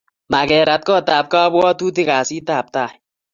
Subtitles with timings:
[0.31, 2.93] Makerat kot ab kabwatutik kasit ab tai